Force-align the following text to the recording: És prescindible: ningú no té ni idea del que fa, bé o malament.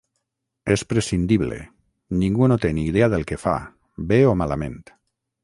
És 0.75 0.83
prescindible: 0.93 1.59
ningú 2.23 2.49
no 2.53 2.59
té 2.65 2.73
ni 2.79 2.87
idea 2.93 3.11
del 3.17 3.27
que 3.33 3.39
fa, 3.45 3.55
bé 4.13 4.21
o 4.33 4.35
malament. 4.43 4.83